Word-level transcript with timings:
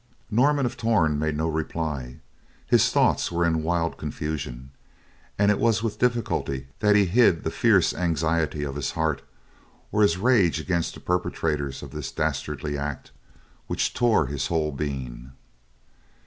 Norman 0.31 0.65
of 0.65 0.77
Torn 0.77 1.19
made 1.19 1.37
no 1.37 1.47
reply, 1.47 2.17
his 2.65 2.89
thoughts 2.89 3.31
were 3.31 3.45
in 3.45 3.61
wild 3.61 3.99
confusion, 3.99 4.71
and 5.37 5.51
it 5.51 5.59
was 5.59 5.83
with 5.83 5.99
difficulty 5.99 6.69
that 6.79 6.95
he 6.95 7.05
hid 7.05 7.43
the 7.43 7.51
fierce 7.51 7.93
anxiety 7.93 8.63
of 8.63 8.73
his 8.77 8.93
heart 8.93 9.21
or 9.91 10.01
his 10.01 10.17
rage 10.17 10.59
against 10.59 10.95
the 10.95 10.99
perpetrators 10.99 11.83
of 11.83 11.91
this 11.91 12.11
dastardly 12.11 12.75
act 12.79 13.11
which 13.67 13.93
tore 13.93 14.25
his 14.25 14.47
whole 14.47 14.71
being. 14.71 15.33